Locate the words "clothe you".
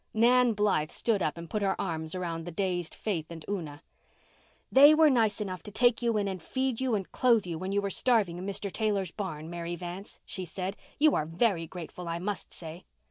7.11-7.59